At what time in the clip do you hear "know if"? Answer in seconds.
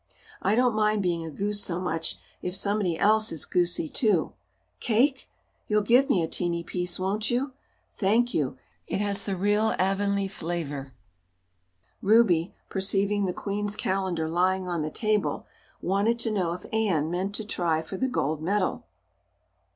16.31-16.65